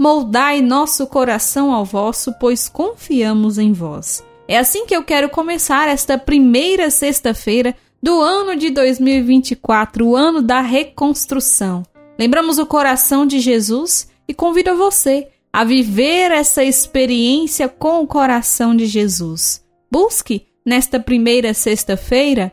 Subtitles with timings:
[0.00, 4.24] moldai nosso coração ao vosso, pois confiamos em vós.
[4.48, 10.40] É assim que eu quero começar esta primeira sexta-feira do ano de 2024, o ano
[10.40, 11.82] da reconstrução.
[12.18, 18.74] Lembramos o coração de Jesus e convido você a viver essa experiência com o coração
[18.74, 19.62] de Jesus.
[19.92, 22.50] Busque, nesta primeira sexta-feira,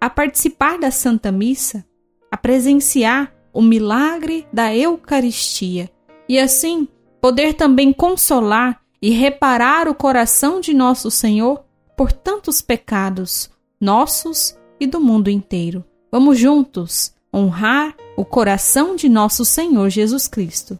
[0.00, 1.84] a participar da Santa Missa,
[2.30, 5.90] a presenciar o milagre da Eucaristia
[6.28, 6.88] e assim
[7.20, 11.64] poder também consolar e reparar o coração de nosso Senhor
[11.96, 13.50] por tantos pecados
[13.80, 15.84] nossos e do mundo inteiro.
[16.10, 20.78] Vamos juntos honrar o coração de nosso Senhor Jesus Cristo.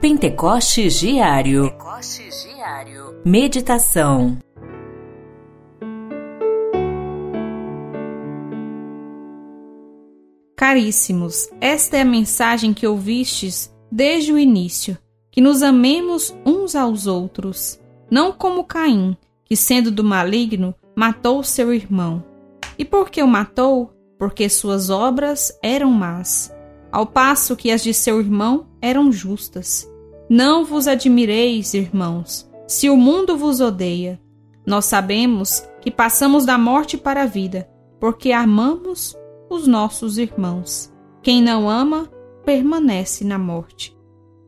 [0.00, 1.70] Pentecostes Diário.
[1.70, 3.20] Pentecostes Diário.
[3.24, 4.38] Meditação.
[10.56, 14.96] Caríssimos, esta é a mensagem que ouvistes desde o início:
[15.30, 21.72] que nos amemos uns aos outros, não como Caim, que sendo do maligno, matou seu
[21.72, 22.24] irmão.
[22.78, 23.92] E por que o matou?
[24.18, 26.54] Porque suas obras eram más,
[26.92, 29.90] ao passo que as de seu irmão eram justas.
[30.28, 34.20] Não vos admireis, irmãos, se o mundo vos odeia.
[34.66, 39.16] Nós sabemos que passamos da morte para a vida, porque amamos
[39.48, 40.92] os nossos irmãos.
[41.22, 42.08] Quem não ama,
[42.44, 43.96] permanece na morte.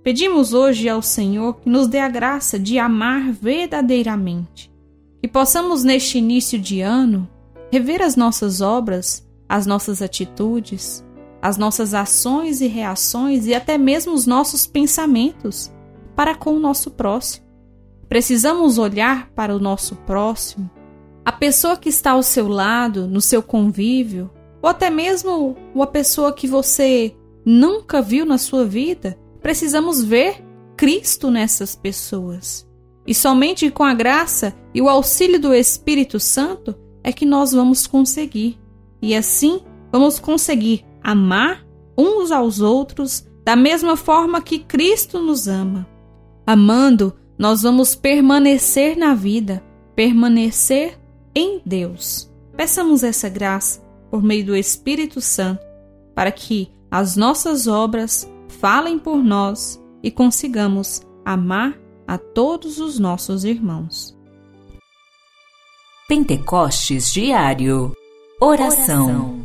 [0.03, 4.73] Pedimos hoje ao Senhor que nos dê a graça de amar verdadeiramente,
[5.21, 7.29] que possamos neste início de ano
[7.71, 11.05] rever as nossas obras, as nossas atitudes,
[11.41, 15.73] as nossas ações e reações e até mesmo os nossos pensamentos
[16.15, 17.47] para com o nosso próximo.
[18.09, 20.71] Precisamos olhar para o nosso próximo,
[21.25, 24.31] a pessoa que está ao seu lado, no seu convívio,
[24.61, 30.45] ou até mesmo uma pessoa que você nunca viu na sua vida, precisamos ver
[30.77, 32.67] Cristo nessas pessoas.
[33.07, 37.87] E somente com a graça e o auxílio do Espírito Santo é que nós vamos
[37.87, 38.59] conseguir.
[39.01, 39.61] E assim
[39.91, 41.67] vamos conseguir amar
[41.99, 45.87] uns aos outros da mesma forma que Cristo nos ama.
[46.47, 49.63] Amando, nós vamos permanecer na vida,
[49.97, 50.99] permanecer
[51.35, 52.31] em Deus.
[52.57, 53.81] Peçamos essa graça
[54.11, 55.65] por meio do Espírito Santo,
[56.15, 58.31] para que as nossas obras
[58.61, 61.75] falem por nós e consigamos amar
[62.07, 64.15] a todos os nossos irmãos.
[66.07, 67.97] Pentecostes Diário
[68.39, 69.07] Oração.
[69.07, 69.43] Oração.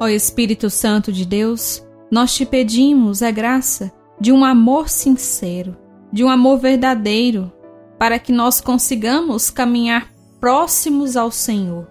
[0.00, 1.80] Ó Espírito Santo de Deus,
[2.10, 5.76] nós te pedimos a graça de um amor sincero,
[6.12, 7.52] de um amor verdadeiro,
[7.98, 11.88] para que nós consigamos caminhar próximos ao Senhor.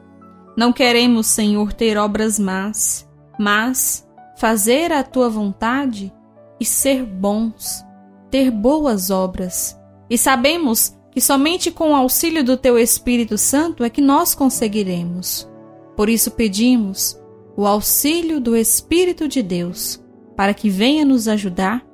[0.55, 3.07] Não queremos, Senhor, ter obras más,
[3.39, 4.07] mas
[4.37, 6.13] fazer a tua vontade
[6.59, 7.83] e ser bons,
[8.31, 9.77] ter boas obras.
[10.09, 15.49] E sabemos que somente com o auxílio do teu Espírito Santo é que nós conseguiremos.
[15.95, 17.19] Por isso pedimos
[17.55, 20.03] o auxílio do Espírito de Deus,
[20.35, 21.86] para que venha nos ajudar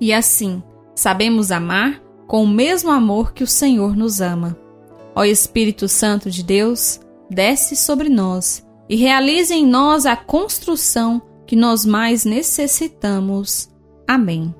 [0.00, 0.62] e assim
[0.94, 4.56] sabemos amar com o mesmo amor que o Senhor nos ama.
[5.14, 7.00] Ó Espírito Santo de Deus,
[7.30, 13.68] desce sobre nós e realize em nós a construção que nós mais necessitamos.
[14.06, 14.54] Amém.